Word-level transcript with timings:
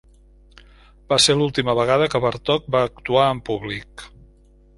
Va 1.13 1.19
ser 1.25 1.35
l'última 1.41 1.75
vegada 1.81 2.07
que 2.15 2.23
Bartók 2.25 2.67
va 2.77 2.83
actuar 2.93 3.29
en 3.37 3.45
públic. 3.53 4.09